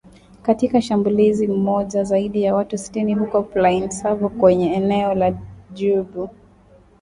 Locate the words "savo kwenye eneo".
3.91-5.13